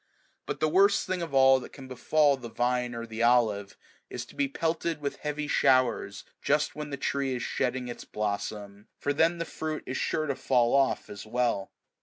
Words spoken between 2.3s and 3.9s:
the vine or the olive,